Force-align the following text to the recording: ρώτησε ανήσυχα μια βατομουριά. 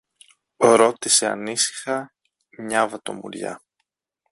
ρώτησε 0.57 1.27
ανήσυχα 1.27 2.13
μια 2.57 2.87
βατομουριά. 2.87 3.61